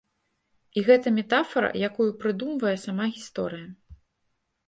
[0.79, 3.67] І гэта метафара, якую прыдумвае сама гісторыя.